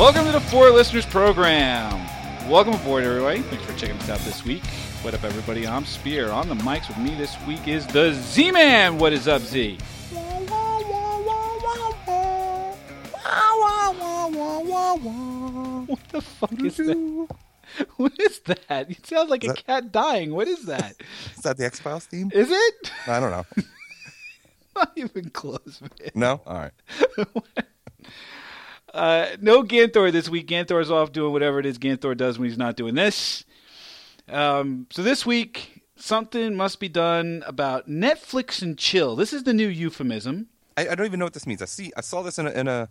[0.00, 1.92] Welcome to the Four Listeners Program.
[2.48, 3.40] Welcome aboard, everybody.
[3.42, 4.64] Thanks for checking us out this week.
[5.02, 5.66] What up, everybody?
[5.66, 6.30] I'm Spear.
[6.30, 8.96] On the mics with me this week is the Z Man.
[8.96, 9.76] What is up, Z?
[15.86, 17.28] What the fuck is that?
[17.98, 18.90] What is that?
[18.90, 20.34] It sounds like Is a that- cat dying.
[20.34, 20.94] What is that?
[21.36, 22.30] Is that the X Files theme?
[22.32, 22.92] Is it?
[23.06, 23.44] I don't know.
[24.76, 26.10] Not even close, man.
[26.14, 26.40] No?
[26.46, 26.72] All right.
[28.92, 30.48] Uh, no Ganthor this week.
[30.48, 33.44] Ganthor's off doing whatever it is Ganthor does when he's not doing this.
[34.28, 39.16] Um, so this week, something must be done about Netflix and chill.
[39.16, 40.48] This is the new euphemism.
[40.76, 41.62] I, I don't even know what this means.
[41.62, 41.92] I see.
[41.96, 42.88] I saw this in a, in a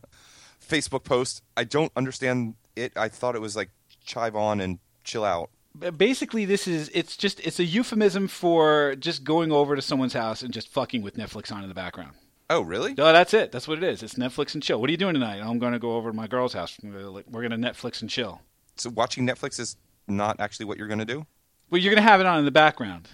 [0.66, 1.42] Facebook post.
[1.58, 2.94] I don't understand it.
[2.96, 3.70] I thought it was like
[4.06, 5.50] chive on and chill out.
[5.98, 10.42] Basically, this is it's just it's a euphemism for just going over to someone's house
[10.42, 12.14] and just fucking with Netflix on in the background.
[12.50, 12.94] Oh, really?
[12.96, 13.52] No, that's it.
[13.52, 14.02] That's what it is.
[14.02, 14.82] It's Netflix and chill.
[14.82, 15.40] What are you doing tonight?
[15.40, 16.76] I'm going to go over to my girl's house.
[16.82, 18.42] We're going to Netflix and chill.
[18.76, 21.26] So watching Netflix is not actually what you're going to do.
[21.70, 23.08] Well, you're going to have it on in the background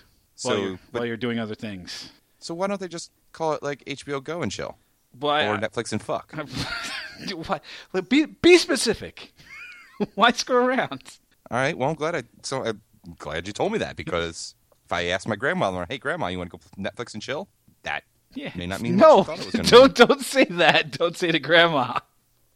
[0.44, 2.12] while you're, but- while you're doing other things.
[2.40, 4.78] So why don't they just call it like HBO Go and chill,
[5.22, 6.32] I- or Netflix and fuck?
[7.48, 7.60] Why-
[7.94, 9.34] look, be be specific.
[10.16, 11.18] Why screw around?
[11.50, 11.78] All right.
[11.78, 12.24] Well, I'm glad I.
[12.44, 12.82] So I'm
[13.18, 14.54] glad you told me that because
[14.86, 17.48] if I asked my grandmother, "Hey, grandma, you want to go Netflix and chill?"
[17.84, 18.04] That
[18.36, 18.52] Yeah.
[18.56, 19.18] may not mean no.
[19.18, 20.92] what you thought it was don't don't say that.
[20.92, 22.00] Don't say to grandma.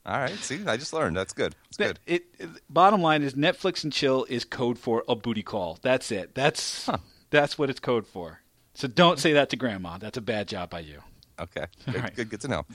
[0.06, 0.36] All right.
[0.36, 1.16] See, I just learned.
[1.18, 1.56] That's good.
[1.68, 2.00] It's good.
[2.06, 5.78] It, it- bottom line is Netflix and chill is code for a booty call.
[5.82, 6.36] That's it.
[6.36, 6.90] That's
[7.30, 8.42] that's what it's code for.
[8.74, 9.98] So don't say that to grandma.
[9.98, 11.02] That's a bad job by you.
[11.40, 11.66] Okay.
[11.86, 12.16] Good, right.
[12.16, 12.66] good, good to know.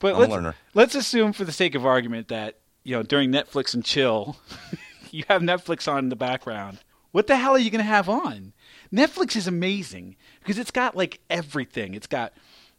[0.00, 0.54] But I'm a let's, learner.
[0.74, 4.36] let's assume, for the sake of argument, that you know during Netflix and chill,
[5.12, 6.80] you have Netflix on in the background.
[7.12, 8.52] What the hell are you going to have on?
[8.92, 11.94] Netflix is amazing because it's got like everything.
[11.94, 12.32] It's got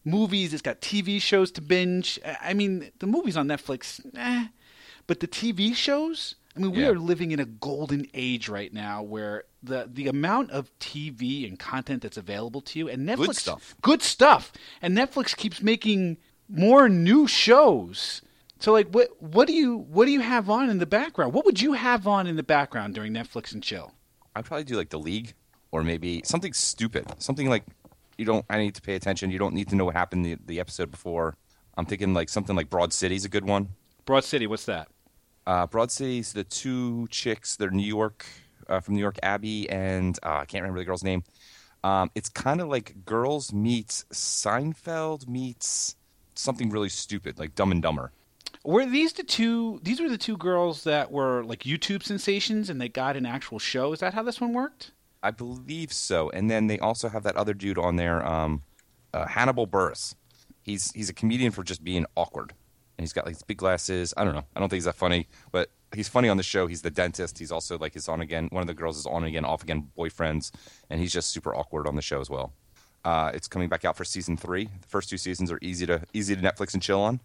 [0.03, 0.53] movies.
[0.53, 2.19] It's got TV shows to binge.
[2.41, 4.47] I- mean, the movies on Netflix, eh,
[5.07, 6.35] but the TV shows.
[6.55, 6.89] I mean, we Yeah.
[6.89, 11.57] are living in a golden age right now where the the amount of TV and
[11.57, 13.75] content that's available to you and Netflix stuff.
[13.81, 14.51] good stuff.
[14.81, 16.17] And Netflix keeps making
[16.49, 18.21] more new shows.
[18.59, 21.31] So like what what do you what do you have on in the background?
[21.31, 23.93] What would you have on in the background during Netflix and chill?
[24.35, 25.33] I'd probably do like the league
[25.71, 27.05] or maybe something stupid.
[27.19, 27.63] Something like
[28.17, 29.31] you don't I need to pay attention.
[29.31, 31.37] You don't need to know what happened the, the episode before.
[31.77, 33.69] I'm thinking like something like Broad City's a good one.
[34.05, 34.89] Broad City, what's that?
[35.47, 38.25] Uh, Broad City's the two chicks, they're New York
[38.67, 41.23] uh, from New York, Abbi and uh, I can't remember the girl's name.
[41.83, 45.95] Um, it's kind of like Girls meets Seinfeld meets
[46.35, 48.11] something really stupid like Dumb and Dumber.
[48.63, 52.79] Were these the two these were the two girls that were like YouTube sensations and
[52.79, 53.93] they got an actual show?
[53.93, 54.91] Is that how this one worked?
[55.23, 56.29] I believe so.
[56.31, 58.61] And then they also have that other dude on there, um,
[59.13, 60.15] uh, Hannibal Buress.
[60.63, 62.53] He's he's a comedian for just being awkward,
[62.97, 64.13] and he's got like big glasses.
[64.15, 64.45] I don't know.
[64.55, 66.67] I don't think he's that funny, but he's funny on the show.
[66.67, 67.39] He's the dentist.
[67.39, 68.47] He's also like his on again.
[68.51, 70.51] One of the girls is on again, off again boyfriends,
[70.89, 72.53] and he's just super awkward on the show as well.
[73.03, 74.65] Uh, it's coming back out for season three.
[74.65, 77.19] The first two seasons are easy to easy to Netflix and chill on.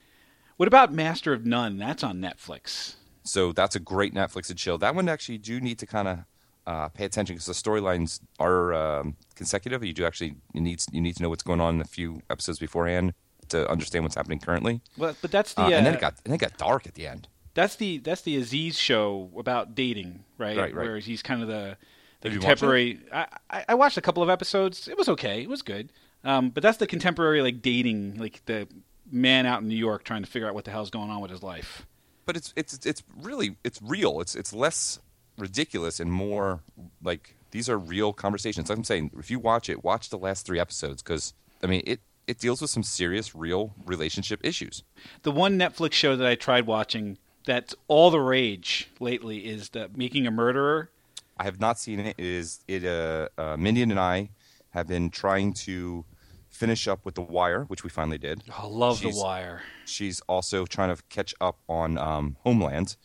[0.56, 1.76] What about Master of None?
[1.76, 2.94] That's on Netflix.
[3.24, 4.78] So that's a great Netflix and chill.
[4.78, 6.18] That one actually you do need to kind of
[6.66, 9.84] uh, pay attention because the storylines are um, consecutive.
[9.84, 12.22] You do actually you need you need to know what's going on in a few
[12.28, 13.14] episodes beforehand
[13.48, 14.80] to understand what's happening currently.
[14.96, 16.86] Well, but that's the Uh, and then uh, it got and then it got dark
[16.86, 17.28] at the end.
[17.54, 20.56] That's the that's the Aziz show about dating, right?
[20.56, 20.86] Right, right.
[20.86, 21.76] Where he's kind of the
[22.20, 23.00] the you contemporary.
[23.12, 24.88] I, I I watched a couple of episodes.
[24.88, 25.42] It was okay.
[25.42, 25.92] It was good.
[26.24, 28.66] Um, but that's the contemporary like dating, like the
[29.10, 31.30] man out in New York trying to figure out what the hell's going on with
[31.30, 31.86] his life.
[32.24, 34.20] But it's it's it's really it's real.
[34.20, 34.98] It's it's less
[35.38, 36.60] ridiculous and more
[37.02, 38.68] like these are real conversations.
[38.68, 41.32] Like I'm saying, if you watch it, watch the last three episodes because
[41.62, 44.82] I mean it it deals with some serious real relationship issues.
[45.22, 49.88] The one Netflix show that I tried watching that's all the rage lately is the
[49.94, 50.90] Making a Murderer.
[51.38, 52.14] I have not seen it.
[52.18, 52.84] It is it?
[52.84, 54.30] Uh, uh, and I
[54.70, 56.04] have been trying to
[56.48, 58.42] finish up with The Wire, which we finally did.
[58.56, 59.62] I love She's- The Wire.
[59.84, 62.96] She's also trying to catch up on um, Homeland,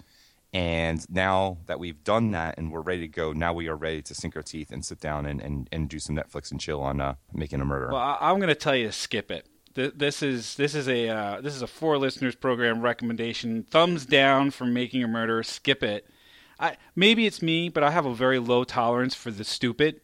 [0.53, 4.01] and now that we've done that and we're ready to go, now we are ready
[4.01, 6.81] to sink our teeth and sit down and, and, and do some Netflix and chill
[6.81, 7.89] on uh, making a murder.
[7.91, 9.47] Well, I, I'm going to tell you to skip it.
[9.75, 13.63] Th- This is this is a uh, this is a four listeners program recommendation.
[13.63, 15.41] Thumbs down for making a murder.
[15.43, 16.05] Skip it.
[16.59, 20.01] I maybe it's me, but I have a very low tolerance for the stupid,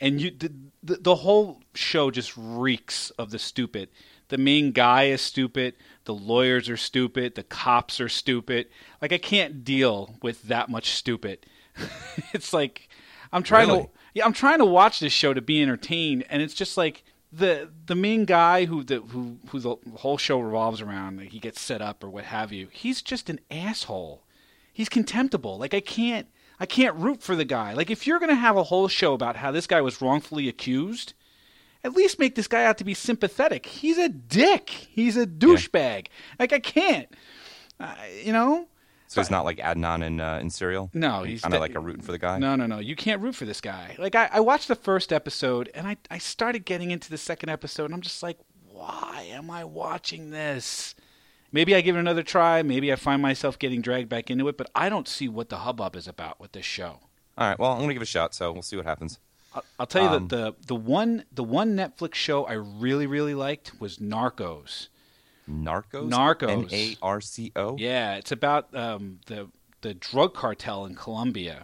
[0.00, 0.52] and you the,
[0.82, 3.88] the the whole show just reeks of the stupid.
[4.28, 5.74] The main guy is stupid.
[6.04, 7.34] The lawyers are stupid.
[7.34, 8.68] The cops are stupid.
[9.00, 11.46] Like I can't deal with that much stupid.
[12.32, 12.88] it's like
[13.32, 13.82] I'm trying Really?
[13.84, 17.04] to yeah, I'm trying to watch this show to be entertained, and it's just like
[17.30, 21.18] the the main guy who the who who the whole show revolves around.
[21.18, 22.68] Like he gets set up or what have you.
[22.72, 24.24] He's just an asshole.
[24.72, 25.58] he's contemptible.
[25.58, 27.74] Like I can't I can't root for the guy.
[27.74, 30.48] Like if you're going to have a whole show about how this guy was wrongfully
[30.48, 31.12] accused,
[31.86, 33.64] at least make this guy out to be sympathetic.
[33.64, 34.68] He's a dick.
[34.68, 36.08] He's a douchebag.
[36.38, 37.08] Like I can't.
[37.78, 37.94] Uh,
[38.24, 38.66] you know?
[39.06, 40.90] So he's not like Adnan in uh, in Serial.
[40.92, 42.38] No, he's kind of like a rooting for the guy.
[42.38, 42.80] No, no, no.
[42.80, 43.94] You can't root for this guy.
[43.98, 47.48] Like I, I watched the first episode and I, I started getting into the second
[47.48, 48.38] episode and I'm just like,
[48.68, 50.96] why am I watching this?
[51.52, 52.62] Maybe I give it another try.
[52.62, 55.58] Maybe I find myself getting dragged back into it, but I don't see what the
[55.58, 56.98] hubbub is about with this show.
[57.38, 57.58] All right.
[57.58, 58.34] Well, I'm gonna give it a shot.
[58.34, 59.20] So we'll see what happens.
[59.56, 63.06] I'll, I'll tell you Um, that the the one the one Netflix show I really
[63.06, 64.88] really liked was Narcos.
[65.50, 66.08] Narcos.
[66.10, 66.50] Narcos.
[66.50, 67.76] N A R C O.
[67.78, 69.48] Yeah, it's about um, the
[69.80, 71.62] the drug cartel in Colombia,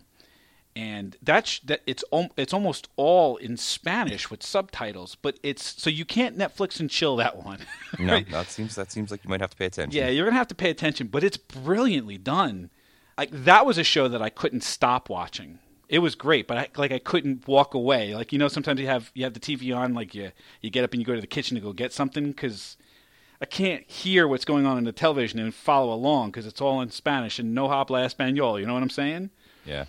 [0.76, 2.04] and that's that it's
[2.36, 7.16] it's almost all in Spanish with subtitles, but it's so you can't Netflix and chill
[7.16, 7.58] that one.
[7.98, 9.98] No, that seems that seems like you might have to pay attention.
[10.00, 12.70] Yeah, you're gonna have to pay attention, but it's brilliantly done.
[13.18, 15.58] Like that was a show that I couldn't stop watching.
[15.92, 18.14] It was great, but I, like I couldn't walk away.
[18.14, 20.84] Like you know, sometimes you have you have the TV on, like you you get
[20.84, 22.78] up and you go to the kitchen to go get something because
[23.42, 26.80] I can't hear what's going on in the television and follow along because it's all
[26.80, 28.58] in Spanish and no habla español.
[28.58, 29.28] You know what I'm saying?
[29.66, 29.84] Yeah.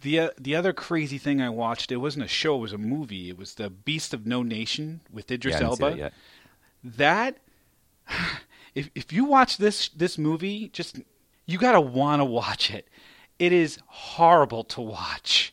[0.00, 2.78] The uh, the other crazy thing I watched, it wasn't a show, it was a
[2.78, 3.28] movie.
[3.28, 6.12] It was the Beast of No Nation with Idris yeah Elba that yet.
[6.82, 7.38] that
[8.74, 10.98] if if you watch this this movie, just
[11.44, 12.88] you gotta want to watch it.
[13.38, 15.52] It is horrible to watch.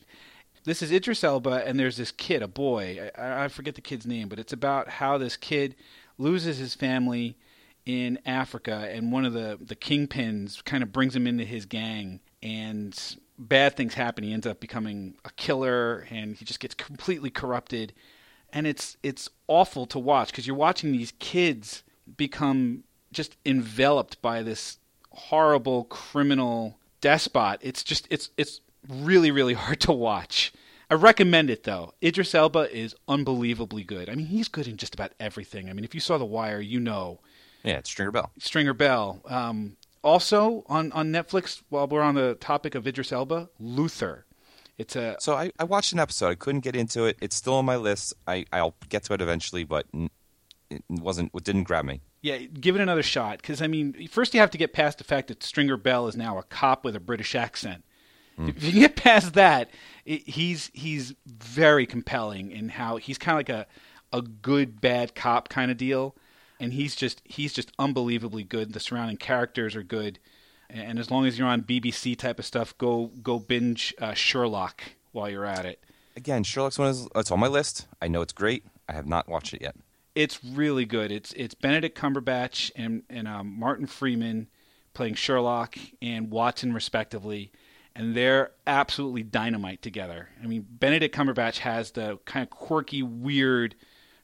[0.64, 3.10] This is Idris Elba, and there's this kid, a boy.
[3.18, 5.74] I, I forget the kid's name, but it's about how this kid
[6.18, 7.36] loses his family
[7.84, 12.20] in Africa, and one of the the kingpins kind of brings him into his gang,
[12.42, 14.22] and bad things happen.
[14.22, 17.92] He ends up becoming a killer, and he just gets completely corrupted
[18.52, 21.82] and it's it's awful to watch because you're watching these kids
[22.16, 24.78] become just enveloped by this
[25.10, 27.58] horrible criminal despot.
[27.60, 30.52] It's just it's it's really really hard to watch.
[30.90, 31.92] I recommend it though.
[32.02, 34.08] Idris Elba is unbelievably good.
[34.08, 35.68] I mean, he's good in just about everything.
[35.68, 37.20] I mean, if you saw The Wire, you know
[37.62, 38.30] Yeah, it's Stringer Bell.
[38.38, 39.20] Stringer Bell.
[39.26, 44.24] Um, also on on Netflix, while we're on the topic of Idris Elba, Luther.
[44.78, 46.28] It's a So I, I watched an episode.
[46.28, 47.16] I couldn't get into it.
[47.20, 48.14] It's still on my list.
[48.26, 49.86] I I'll get to it eventually, but
[50.70, 51.30] it wasn't.
[51.34, 52.00] It didn't grab me.
[52.22, 53.38] Yeah, give it another shot.
[53.38, 56.16] Because I mean, first you have to get past the fact that Stringer Bell is
[56.16, 57.84] now a cop with a British accent.
[58.38, 59.70] If you get past that,
[60.04, 63.66] it, he's he's very compelling in how he's kind of like a
[64.16, 66.16] a good bad cop kind of deal,
[66.58, 68.72] and he's just he's just unbelievably good.
[68.72, 70.18] The surrounding characters are good,
[70.70, 74.82] and as long as you're on BBC type of stuff, go go binge uh, Sherlock
[75.12, 75.84] while you're at it.
[76.16, 77.86] Again, Sherlock's one is it's on my list.
[78.00, 78.64] I know it's great.
[78.88, 79.76] I have not watched it yet.
[80.14, 81.10] It's really good.
[81.10, 84.48] It's it's Benedict Cumberbatch and and um, Martin Freeman
[84.94, 87.50] playing Sherlock and Watson respectively,
[87.94, 90.28] and they're absolutely dynamite together.
[90.42, 93.74] I mean, Benedict Cumberbatch has the kind of quirky, weird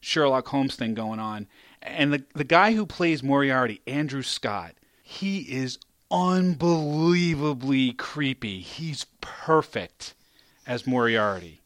[0.00, 1.46] Sherlock Holmes thing going on,
[1.82, 5.78] and the the guy who plays Moriarty, Andrew Scott, he is
[6.10, 8.60] unbelievably creepy.
[8.60, 10.14] He's perfect
[10.66, 11.62] as Moriarty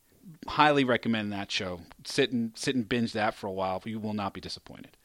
[0.46, 1.80] highly recommend that show.
[2.04, 3.82] Sit and sit and binge that for a while.
[3.84, 4.96] You will not be disappointed.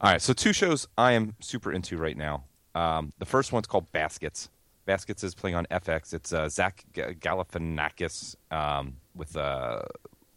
[0.00, 2.44] All right, so two shows I am super into right now.
[2.74, 4.48] Um, the first one's called Baskets.
[4.86, 6.12] Baskets is playing on FX.
[6.12, 9.82] It's uh, Zach Ga- Galifianakis um, with uh,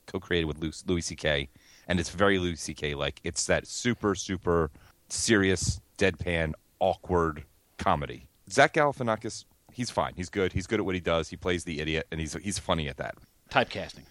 [0.05, 1.49] co-created with Louis, Louis C.K.
[1.87, 2.95] and it's very Louis C.K.
[2.95, 3.19] like.
[3.23, 4.71] It's that super super
[5.09, 7.43] serious, deadpan, awkward
[7.77, 8.27] comedy.
[8.49, 10.13] Zach Galifianakis, he's fine.
[10.15, 10.53] He's good.
[10.53, 11.29] He's good at what he does.
[11.29, 13.15] He plays the idiot, and he's he's funny at that.
[13.51, 14.03] Typecasting.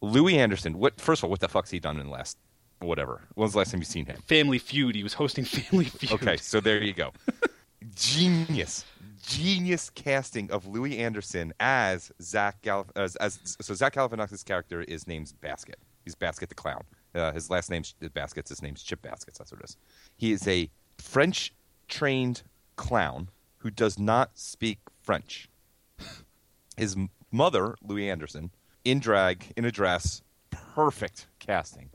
[0.00, 0.78] Louie Anderson.
[0.78, 1.00] What?
[1.00, 2.38] First of all, what the fuck's he done in the last
[2.80, 3.22] whatever?
[3.34, 4.16] When's the last time you've seen him?
[4.26, 4.94] Family Feud.
[4.94, 6.12] He was hosting Family Feud.
[6.12, 7.12] Okay, so there you go.
[7.94, 8.84] Genius,
[9.22, 15.06] genius casting of Louie Anderson as Zach Galif- as, as so Zach Galifianakis' character is
[15.06, 15.78] named Basket.
[16.04, 16.82] He's Basket the clown.
[17.14, 18.50] Uh, his last name's Baskets.
[18.50, 19.38] His name's Chip Baskets.
[19.38, 19.76] That's what it is.
[20.16, 21.52] He is a French
[21.88, 22.42] trained
[22.76, 25.48] clown who does not speak French.
[26.76, 26.96] His
[27.32, 28.50] mother, Louis Anderson,
[28.90, 31.90] in drag, in a dress, perfect casting.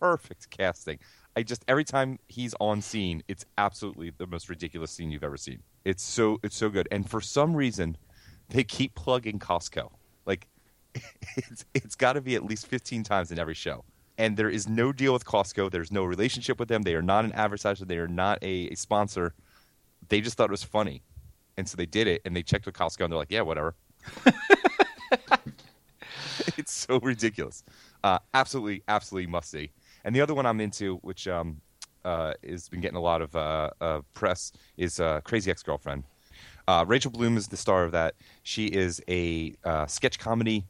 [0.00, 0.98] Perfect casting.
[1.36, 5.36] I just every time he's on scene, it's absolutely the most ridiculous scene you've ever
[5.36, 5.62] seen.
[5.84, 6.88] It's so it's so good.
[6.90, 7.98] And for some reason,
[8.48, 9.90] they keep plugging Costco.
[10.24, 10.48] Like
[11.36, 13.84] it's it's got to be at least 15 times in every show.
[14.16, 15.70] And there is no deal with Costco.
[15.70, 16.82] There's no relationship with them.
[16.82, 17.84] They are not an advertiser.
[17.84, 19.34] They are not a, a sponsor.
[20.08, 21.02] They just thought it was funny.
[21.58, 23.74] And so they did it and they checked with Costco and they're like, yeah, whatever.
[26.56, 27.64] it's so ridiculous.
[28.02, 29.70] Uh, absolutely, absolutely must see.
[30.04, 31.60] And the other one I'm into, which um,
[32.04, 36.04] uh, has been getting a lot of uh, uh, press, is uh, Crazy Ex Girlfriend.
[36.66, 38.14] Uh, Rachel Bloom is the star of that.
[38.42, 39.54] She is a
[39.86, 40.66] sketch comedy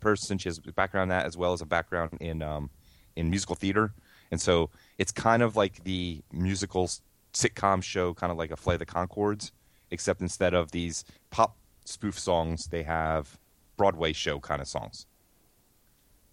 [0.00, 0.36] person.
[0.38, 2.70] She has a background in that as well as a background in um,
[3.16, 3.94] in musical theater,
[4.32, 6.90] and so it's kind of like the musical
[7.32, 9.52] sitcom show, kind of like a Flight of the Conchords,
[9.90, 13.38] except instead of these pop spoof songs, they have
[13.76, 15.06] Broadway show kind of songs.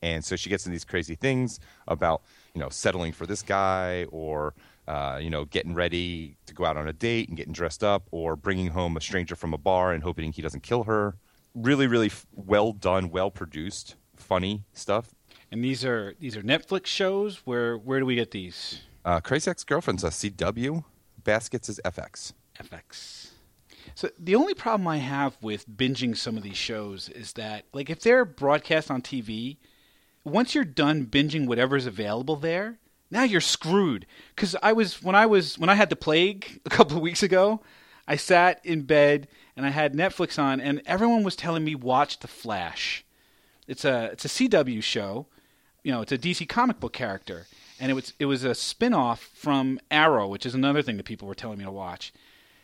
[0.01, 2.21] And so she gets in these crazy things about,
[2.53, 4.53] you know, settling for this guy or,
[4.87, 8.07] uh, you know, getting ready to go out on a date and getting dressed up
[8.11, 11.15] or bringing home a stranger from a bar and hoping he doesn't kill her.
[11.53, 15.13] Really, really f- well done, well produced, funny stuff.
[15.51, 17.41] And these are these are Netflix shows.
[17.45, 18.81] Where where do we get these?
[19.03, 20.83] Uh, Crazy Ex Girlfriend's a CW,
[21.23, 22.33] Baskets is FX.
[22.59, 23.31] FX.
[23.95, 27.89] So the only problem I have with binging some of these shows is that, like,
[27.89, 29.57] if they're broadcast on TV,
[30.23, 32.77] once you're done binging whatever's available there,
[33.09, 34.05] now you're screwed.
[34.35, 37.23] Because I was when I was when I had the plague a couple of weeks
[37.23, 37.61] ago,
[38.07, 42.19] I sat in bed and I had Netflix on, and everyone was telling me watch
[42.19, 43.05] The Flash.
[43.67, 45.27] It's a it's a CW show,
[45.83, 47.47] you know, it's a DC comic book character,
[47.79, 51.27] and it was it was a spin-off from Arrow, which is another thing that people
[51.27, 52.13] were telling me to watch.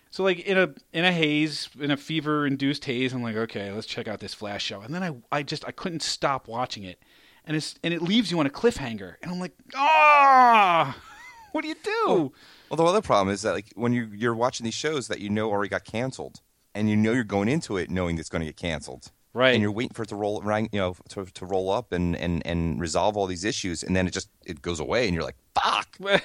[0.09, 3.71] So like in a in a haze, in a fever induced haze, I'm like, okay,
[3.71, 4.81] let's check out this Flash show.
[4.81, 7.01] And then I I just I couldn't stop watching it.
[7.48, 9.16] And it's and it leaves you on a cliffhanger.
[9.22, 10.96] And I'm like, ah
[11.51, 12.34] what do you do?
[12.70, 15.30] Well, the other problem is that like when you you're watching these shows that you
[15.30, 16.42] know already got canceled,
[16.75, 19.54] and you know you're going into it knowing it's going to get canceled, Right.
[19.54, 20.42] And you're waiting for it to roll.
[20.44, 24.08] You know, to, to roll up and, and and resolve all these issues, and then
[24.08, 25.88] it just it goes away, and you're like, fuck.
[26.00, 26.24] what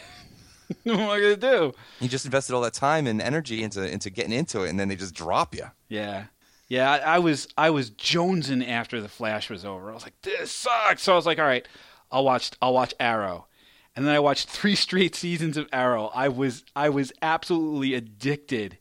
[0.87, 1.75] am I gonna do?
[2.01, 4.89] You just invested all that time and energy into into getting into it, and then
[4.89, 5.67] they just drop you.
[5.89, 6.25] Yeah.
[6.73, 9.91] Yeah, I, I was I was jonesing after the Flash was over.
[9.91, 11.03] I was like, this sucks.
[11.03, 11.69] So I was like, all right,
[12.11, 13.47] I'll watch I'll watch Arrow.
[13.95, 16.11] And then I watched three straight seasons of Arrow.
[16.15, 18.79] I was I was absolutely addicted.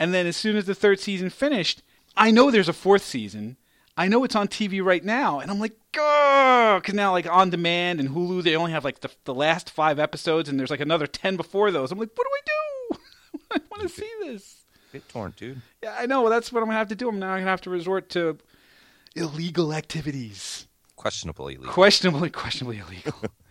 [0.00, 1.84] And then as soon as the third season finished,
[2.16, 3.56] I know there's a fourth season.
[3.96, 7.50] I know it's on TV right now, and I'm like, go, because now like on
[7.50, 10.80] demand and Hulu, they only have like the the last five episodes, and there's like
[10.80, 11.92] another ten before those.
[11.92, 13.00] I'm like, what do I do?
[13.52, 14.57] I want to see this.
[14.92, 15.60] BitTorrent, dude.
[15.82, 16.28] Yeah, I know.
[16.28, 17.08] That's what I'm gonna have to do.
[17.08, 18.38] I'm now gonna have to resort to
[19.14, 20.66] illegal activities,
[20.96, 21.72] Questionably illegal.
[21.72, 23.14] questionably, questionably illegal.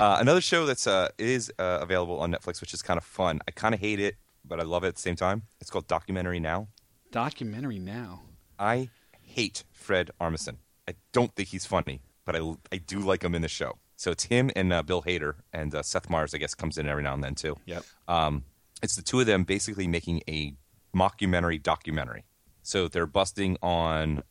[0.00, 3.40] uh, another show that's uh, is uh, available on Netflix, which is kind of fun.
[3.46, 5.42] I kind of hate it, but I love it at the same time.
[5.60, 6.68] It's called Documentary Now.
[7.10, 8.22] Documentary now.
[8.58, 8.88] I
[9.20, 10.56] hate Fred Armisen.
[10.88, 13.78] I don't think he's funny, but I, I do like him in the show.
[13.96, 16.88] So it's him and uh, Bill Hader, and uh, Seth Meyers, I guess, comes in
[16.88, 17.56] every now and then too.
[17.66, 17.84] Yep.
[18.08, 18.44] Um,
[18.82, 20.54] it's the two of them basically making a
[20.94, 22.24] mockumentary documentary.
[22.62, 24.22] So they're busting on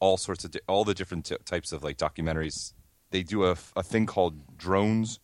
[0.00, 2.72] all sorts of di- all the different t- types of like documentaries.
[3.10, 5.20] They do a, a thing called Drones,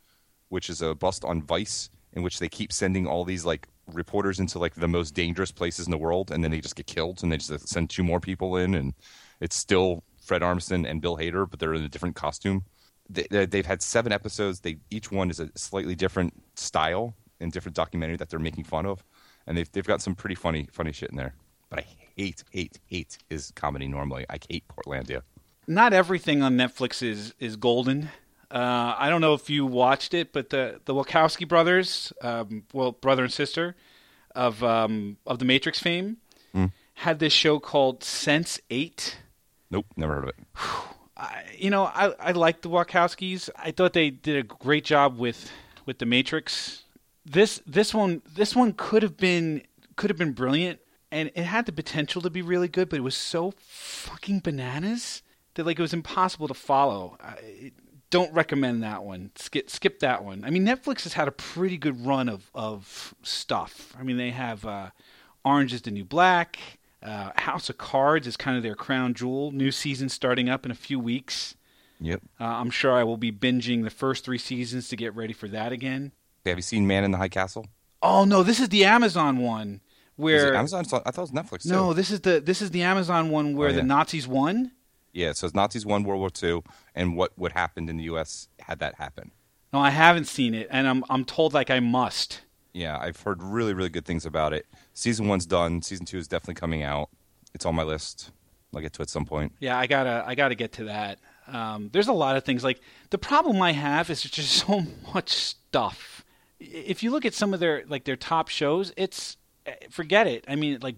[0.49, 4.38] which is a bust on Vice, in which they keep sending all these like reporters
[4.40, 7.22] into like the most dangerous places in the world, and then they just get killed,
[7.22, 8.94] and they just send two more people in, and
[9.40, 12.64] it's still Fred Armisen and Bill Hader, but they're in a different costume.
[13.08, 14.60] They, they- they've had seven episodes.
[14.60, 18.87] They each one is a slightly different style and different documentary that they're making fun
[18.87, 19.04] of,
[19.47, 21.35] and they've they've got some pretty funny funny shit in there.
[21.68, 24.26] But I hate hate hate is comedy normally.
[24.28, 25.23] I hate Portlandia.
[25.66, 28.11] Not everything on Netflix is is golden.
[28.50, 32.92] Uh, I don't know if you watched it, but the the Wachowski brothers, um, well,
[32.92, 33.76] brother and sister
[34.35, 36.16] of um, of the Matrix fame,
[36.94, 39.18] had this show called Sense Eight.
[39.70, 40.37] Nope, never heard of it.
[41.16, 43.50] I, you know, I I like the Wachowskis.
[43.56, 45.50] I thought they did a great job with
[45.87, 46.85] with the Matrix.
[47.30, 49.62] This this one this one could have been
[49.94, 50.80] could have been brilliant,
[51.12, 55.22] and it had the potential to be really good, but it was so fucking bananas
[55.54, 57.16] that like it was impossible to follow.
[57.20, 57.70] I
[58.10, 59.30] don't recommend that one.
[59.37, 60.44] Skip skip that one.
[60.44, 63.94] I mean, Netflix has had a pretty good run of of stuff.
[63.99, 64.90] I mean, they have uh,
[65.44, 66.58] Orange is the New Black.
[67.00, 69.52] Uh, House of Cards is kind of their crown jewel.
[69.52, 71.54] New season starting up in a few weeks.
[72.00, 72.22] Yep.
[72.40, 75.49] Uh, I'm sure I will be binging the first three seasons to get ready for
[75.49, 76.12] that again.
[76.47, 77.66] Have you seen Man in the High Castle?
[78.02, 79.80] Oh no, this is the Amazon one Is
[80.16, 80.85] where it Amazon?
[81.04, 81.62] I thought it was Netflix.
[81.64, 81.70] Too.
[81.70, 83.82] no, this is the this is the Amazon one where Oh, the.
[83.82, 84.73] Nazis won.
[85.12, 86.62] Yeah, so it's Nazis won World War II,
[86.94, 88.49] and what what happened in the U.S.
[88.61, 89.32] had that happen.
[89.73, 92.40] No, I haven't seen it, and I'm I'm told like I must.
[92.73, 94.66] Yeah, I've heard really really good things about it.
[94.94, 95.82] Season one's done.
[95.82, 97.11] Season two is definitely coming out.
[97.54, 98.30] It's on my list.
[98.75, 99.52] I'll get to it at some point.
[99.59, 101.18] Yeah, I gotta I gotta get to that.
[101.49, 102.80] Um, there's a lot of things like
[103.11, 106.25] the problem I have is there's just so much stuff.
[106.61, 109.37] If you look at some of their like their top shows, it's
[109.67, 110.45] eh, forget it.
[110.47, 110.97] I mean, like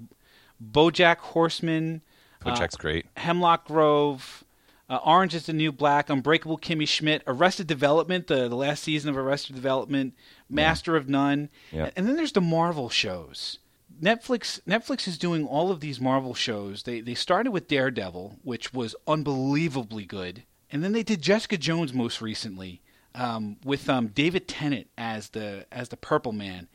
[0.62, 2.02] BoJack Horseman,
[2.44, 3.06] uh, BoJack's great.
[3.16, 4.44] Hemlock Grove,
[4.90, 9.08] uh, Orange is the New Black, Unbreakable Kimmy Schmidt, Arrested Development, the, the last season
[9.10, 10.14] of Arrested Development,
[10.50, 11.90] Master of None, Yeah.
[11.96, 13.58] and then there's the Marvel shows.
[14.00, 16.82] Netflix Netflix is doing all of these Marvel shows.
[16.82, 20.42] They they started with Daredevil, which was unbelievably good,
[20.72, 22.81] and then they did Jessica Jones most recently
[23.14, 26.68] um, with um, David Tennant as the as the Purple Man.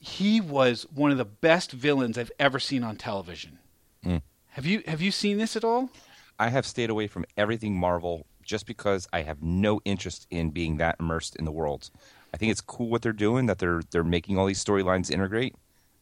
[0.00, 3.58] He was one of the best villains I've ever seen on television.
[4.04, 4.22] Mm.
[4.50, 5.90] Have you have you seen this at all?
[6.38, 10.76] I have stayed away from everything Marvel just because I have no interest in being
[10.76, 11.90] that immersed in the world.
[12.32, 15.54] I think it's cool what they're doing that they're they're making all these storylines integrate,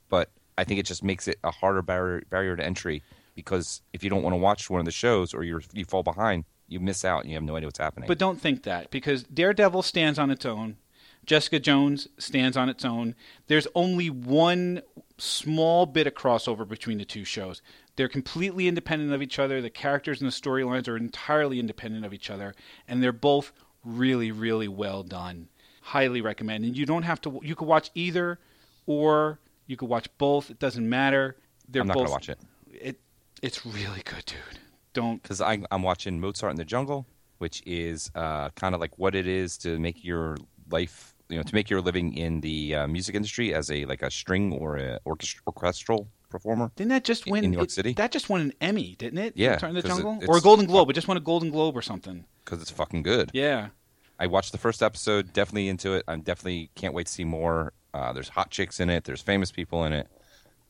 [0.09, 3.03] but I think it just makes it a harder barrier barrier to entry
[3.35, 6.03] because if you don't want to watch one of the shows or you you fall
[6.03, 8.07] behind, you miss out and you have no idea what's happening.
[8.07, 10.77] But don't think that because Daredevil stands on its own.
[11.25, 13.17] Jessica Jones stands on its own.
[13.49, 14.83] There's only one
[15.19, 17.63] small bit of crossover between the two shows.
[17.97, 19.61] They're completely independent of each other.
[19.61, 22.55] The characters and the storylines are entirely independent of each other,
[22.87, 23.53] and they're both
[23.85, 25.49] really, really well done.
[25.81, 26.65] Highly recommend.
[26.65, 27.41] And you don't have to.
[27.43, 28.39] You could watch either,
[28.87, 30.51] or you could watch both.
[30.51, 31.37] It doesn't matter.
[31.69, 32.39] They're I'm not both, gonna watch it.
[32.73, 33.01] It
[33.43, 34.61] it's really good, dude.
[34.97, 39.15] Don't because I'm watching Mozart in the Jungle, which is uh, kind of like what
[39.15, 40.39] it is to make your
[40.71, 44.01] life, you know, to make your living in the uh, music industry as a like
[44.03, 46.73] a string or a orchestra, orchestral performer.
[46.77, 47.45] Didn't that just win?
[47.45, 47.93] in New York it- City?
[47.93, 49.35] That just won an Emmy, didn't it?
[49.37, 50.89] Yeah, Turn the 'cause it- Jungle, it's- or a Golden Globe.
[50.89, 52.25] It just won a Golden Globe or something.
[52.45, 53.31] Because it's fucking good.
[53.35, 53.69] Yeah.
[54.19, 56.05] I watched the first episode, definitely into it.
[56.09, 57.75] I'm definitely can't wait to see more.
[57.93, 59.05] Uh, there's hot chicks in it.
[59.05, 60.09] There's famous people in it.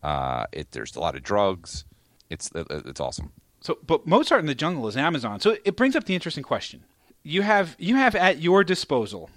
[0.02, 1.84] Uh, it there's a lot of drugs.
[2.28, 3.30] It's it, it's awesome.
[3.66, 5.40] So, but Mozart in the Jungle is Amazon.
[5.40, 6.84] So it brings up the interesting question.
[7.24, 9.28] You have you have at your disposal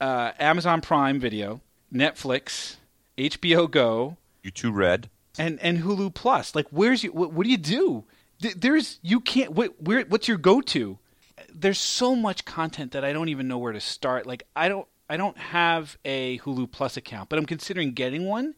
[0.00, 1.60] uh, Amazon Prime Video,
[1.94, 2.78] Netflix,
[3.16, 5.08] HBO Go, YouTube Red.
[5.38, 6.56] and and Hulu Plus.
[6.56, 7.12] Like, where's you?
[7.12, 8.02] What, what do you do?
[8.40, 9.52] There's you can't.
[9.52, 10.02] What, where?
[10.06, 10.98] What's your go to?
[11.54, 14.26] There's so much content that I don't even know where to start.
[14.26, 14.88] Like, I don't.
[15.08, 18.56] I don't have a Hulu Plus account, but I'm considering getting one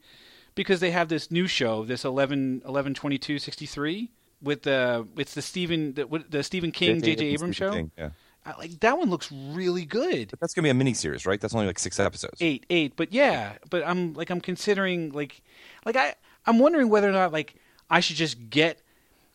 [0.54, 4.10] because they have this new show, this 11 11 22 63
[4.42, 7.26] with the it's the Stephen the, the Stephen King J.J.
[7.26, 7.72] Abrams show.
[7.72, 8.10] King, Yeah.
[8.44, 10.30] I, like that one looks really good.
[10.30, 11.40] But that's gonna be a mini series, right?
[11.40, 12.40] That's only like six episodes.
[12.40, 15.42] Eight, eight, but yeah, but I'm like I'm considering like
[15.84, 16.14] like I
[16.46, 17.56] I'm wondering whether or not like
[17.90, 18.80] I should just get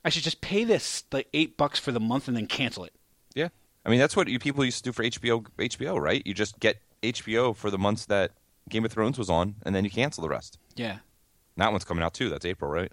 [0.04, 2.94] I should just pay this like eight bucks for the month and then cancel it.
[3.36, 3.50] Yeah,
[3.86, 5.46] I mean that's what you people used to do for HBO.
[5.58, 6.26] HBO, right?
[6.26, 8.32] You just get HBO for the months that
[8.70, 10.58] Game of Thrones was on, and then you cancel the rest.
[10.76, 10.98] Yeah.
[11.58, 12.30] That one's coming out too.
[12.30, 12.92] That's April, right?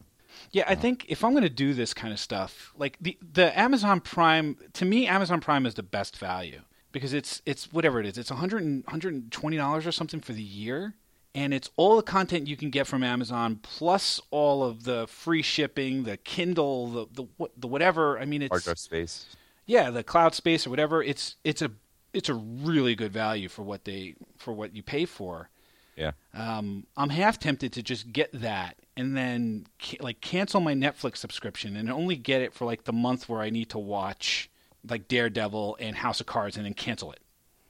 [0.51, 3.59] Yeah, I think if I'm going to do this kind of stuff, like the the
[3.59, 6.61] Amazon Prime, to me, Amazon Prime is the best value
[6.93, 10.43] because it's it's whatever it is, it's 100 and- 120 dollars or something for the
[10.43, 10.95] year,
[11.35, 15.43] and it's all the content you can get from Amazon plus all of the free
[15.43, 17.07] shipping, the Kindle, the
[17.39, 18.19] the the whatever.
[18.19, 19.27] I mean, Hard it's drive space.
[19.67, 21.03] yeah, the cloud space or whatever.
[21.03, 21.71] It's it's a
[22.13, 25.49] it's a really good value for what they for what you pay for
[25.97, 26.13] Yeah.
[26.35, 31.19] um, I'm half tempted to just get that and then ca- like cancel my Netflix
[31.19, 34.51] subscription and only get it for like the month where I need to watch
[34.89, 37.21] like Daredevil and House of Cards and then cancel it.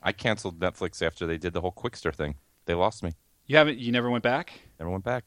[0.03, 2.37] I canceled Netflix after they did the whole Qwikster thing.
[2.67, 3.13] They lost me.
[3.47, 3.79] You haven't?
[3.79, 4.53] You never went back?
[4.79, 5.25] Never went back.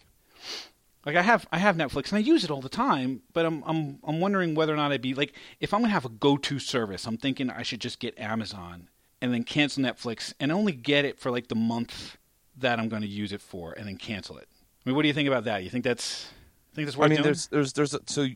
[1.06, 3.64] Like I have, I have Netflix and I use it all the time, but I'm
[3.66, 6.58] I'm I'm wondering whether or not I'd be like if I'm gonna have a go-to
[6.60, 8.90] service, I'm thinking I should just get Amazon
[9.22, 12.18] and then cancel Netflix and only get it for like the month
[12.58, 14.48] that I'm going to use it for and then cancel it.
[14.86, 15.64] I mean, what do you think about that?
[15.64, 16.28] You think that's
[16.72, 17.24] I think that's worth I mean, doing?
[17.24, 18.28] there's there's there's so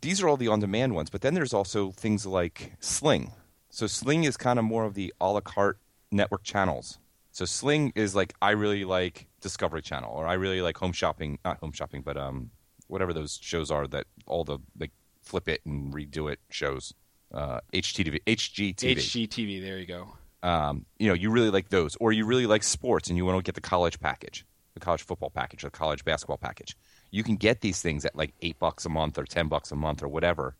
[0.00, 3.32] these are all the on-demand ones, but then there's also things like Sling.
[3.70, 5.78] So Sling is kind of more of the a la carte
[6.10, 6.98] network channels.
[7.32, 11.38] So Sling is like I really like Discovery Channel, or I really like Home Shopping,
[11.44, 12.50] not Home Shopping, but um,
[12.86, 16.94] whatever those shows are that all the like flip it and redo it shows.
[17.32, 18.96] Uh, HGTV, HGTV.
[18.96, 19.60] HGTV.
[19.60, 20.16] There you go.
[20.44, 23.38] Um, you know, you really like those, or you really like sports and you want
[23.38, 26.76] to get the college package, the college football package, or the college basketball package.
[27.10, 29.76] You can get these things at like eight bucks a month or ten bucks a
[29.76, 30.54] month or whatever,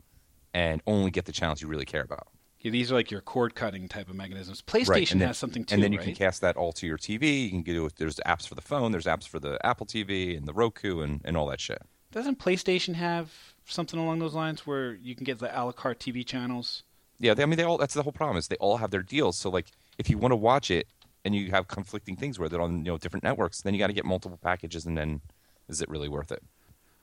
[0.52, 2.28] and only get the channels you really care about.
[2.60, 4.62] Yeah, these are like your cord cutting type of mechanisms.
[4.62, 6.06] PlayStation Right, then- has something too, and then you right?
[6.06, 7.44] can cast that all to your TV.
[7.44, 7.96] You can do it.
[7.98, 11.20] there's apps for the phone, there's apps for the Apple TV and the Roku and,
[11.26, 11.82] and all that shit.
[12.10, 13.32] Doesn't PlayStation have
[13.66, 16.84] something along those lines where you can get the a la carte TV channels?
[17.24, 17.78] Yeah, they, I mean, they all.
[17.78, 19.36] That's the whole problem is they all have their deals.
[19.38, 20.86] So like, if you want to watch it
[21.24, 23.86] and you have conflicting things where they're on you know different networks, then you got
[23.86, 25.22] to get multiple packages, and then
[25.68, 26.42] is it really worth it?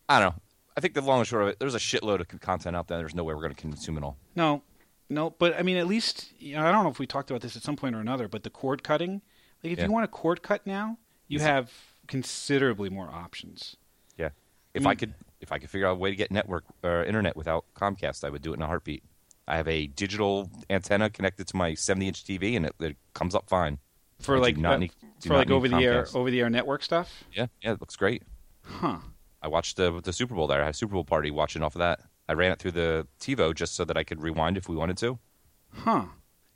[0.08, 0.42] I don't know.
[0.78, 3.00] I think the long and short of it, there's a shitload of content out there.
[3.00, 4.16] There's no way we're going to consume it all.
[4.36, 4.62] No,
[5.10, 5.32] no.
[5.32, 7.58] But I mean, at least you know, I don't know if we talked about this
[7.58, 8.28] at some point or another.
[8.28, 9.22] But the cord cutting,
[9.64, 9.86] like if Yeah.
[9.86, 11.46] you want a cord cut now, you Easy.
[11.46, 11.72] have
[12.08, 13.76] considerably more options.
[14.18, 14.30] Yeah.
[14.76, 14.88] If Mm.
[14.88, 17.66] I could, if I could figure out a way to get network or internet without
[17.76, 19.04] Comcast, I would do it in a heartbeat.
[19.48, 23.36] I have a digital antenna connected to my 70 inch TV, and it, it comes
[23.36, 23.80] up fine.
[24.20, 24.92] For I like not uh, need-
[25.26, 27.24] for like over the air over the air network stuff.
[27.34, 28.24] Yeah, yeah, it looks great.
[28.64, 28.98] Huh.
[29.42, 30.62] I watched the the Super Bowl there.
[30.62, 32.00] I had a Super Bowl party watching off of that.
[32.30, 34.98] I ran it through the TiVo just so that I could rewind if we wanted
[34.98, 35.18] to.
[35.74, 36.06] Huh.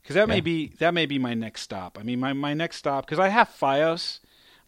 [0.02, 1.98] Because that may be that may be my next stop.
[1.98, 4.20] I mean, my, my next stop because I have FiOS.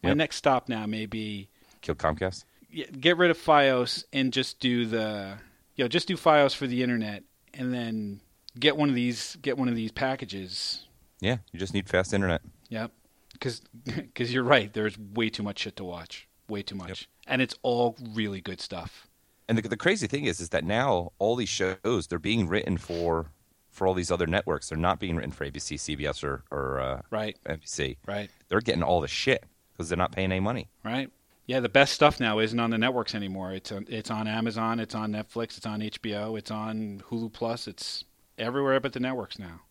[0.02, 0.16] My Yep.
[0.16, 1.48] next stop now may be
[1.80, 2.44] Kill Comcast.
[2.70, 5.38] yeah, get rid of FiOS and just do the
[5.76, 7.22] you know just do FiOS for the internet
[7.54, 8.20] and then
[8.58, 10.86] get one of these get one of these packages.
[11.20, 12.42] Yeah, you just need fast internet.
[12.68, 12.92] Yep.
[13.32, 13.62] Because
[14.14, 14.72] cuz you're right.
[14.72, 16.28] There's way too much shit to watch.
[16.48, 17.08] Way too much.
[17.26, 19.06] And it's all really good stuff.
[19.48, 22.76] And the, the crazy thing is, is that now all these shows they're being written
[22.78, 23.30] for
[23.70, 24.68] for all these other networks.
[24.68, 27.36] They're not being written for ABC, CBS, or or uh, Right.
[27.46, 27.96] NBC.
[28.06, 28.30] Right.
[28.48, 30.68] They're getting all the shit because they're not paying any money.
[30.84, 31.10] Right.
[31.48, 33.54] Yeah, the best stuff now isn't on the networks anymore.
[33.54, 37.66] It's on, it's on Amazon, it's on Netflix, it's on HBO, it's on Hulu Plus.
[37.66, 38.04] It's
[38.36, 39.62] everywhere but the networks now.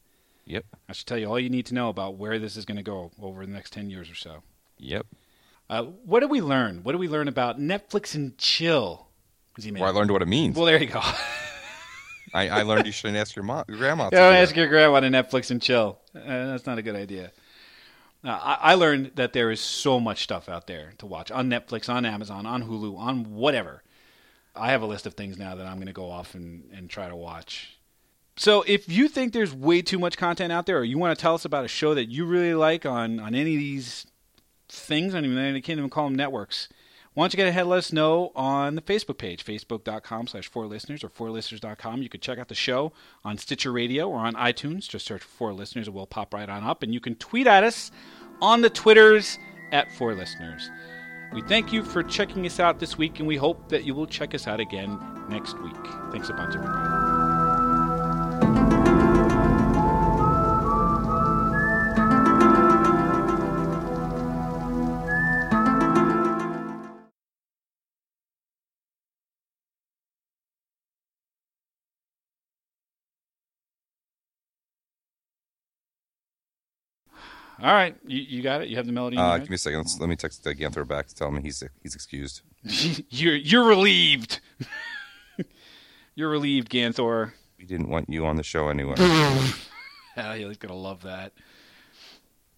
[0.45, 0.65] Yep.
[0.89, 2.83] I should tell you all you need to know about where this is going to
[2.83, 4.41] go over the next 10 years or so.
[4.79, 5.05] Yep.
[5.69, 6.79] Uh, what did we learn?
[6.81, 9.09] What did we learn about Netflix and chill?
[9.71, 10.55] Well, I learned what it means.
[10.55, 11.01] Well, there you go.
[12.33, 14.09] I, I learned you shouldn't ask your mom, your grandma.
[14.09, 15.99] Don't ask your grandma to Netflix and chill.
[16.15, 17.31] Uh, that's not a good idea.
[18.23, 21.89] I, I learned that there is so much stuff out there to watch on Netflix,
[21.89, 23.83] on Amazon, on Hulu, on whatever.
[24.55, 26.89] I have a list of things now that I'm going to go off and, and
[26.89, 27.77] try to watch.
[28.35, 31.21] So if you think there's way too much content out there, or you want to
[31.21, 34.05] tell us about a show that you really like on, on any of these
[34.69, 36.69] things, I don't even I can't even call them networks.
[37.17, 40.67] Why don't you get ahead let us know on the Facebook page, facebook.com slash four
[40.67, 42.03] listeners or fourlisteners.com.
[42.03, 42.93] You can check out the show
[43.25, 44.87] on Stitcher Radio or on iTunes.
[44.87, 46.83] Just search for four listeners and we'll pop right on up.
[46.83, 47.89] And you can tweet at us
[48.39, 49.39] on the Twitters
[49.71, 50.69] at four listeners.
[51.33, 54.05] We thank you for checking us out this week and we hope that you will
[54.05, 55.73] check us out again next week.
[56.11, 57.06] Thanks a bunch, everybody.
[77.59, 78.67] All right, you, you got it.
[78.67, 79.17] You have the melody.
[79.17, 79.79] Uh, give me a second.
[79.79, 82.41] Let's, let me text uh, Ganthor back to tell him he's he's excused.
[83.09, 84.39] you're you're relieved.
[86.15, 87.31] you're relieved, Ganthor.
[87.57, 88.95] We didn't want you on the show anyway.
[90.15, 91.33] Hell, he's gonna love that.